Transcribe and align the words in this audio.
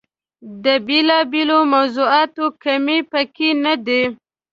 د 0.63 0.65
بېلا 0.87 1.19
بېلو 1.31 1.59
موضوعاتو 1.73 2.45
کمۍ 2.63 2.99
په 3.11 3.21
کې 3.35 3.49
نه 3.63 3.73
ده. 3.85 4.01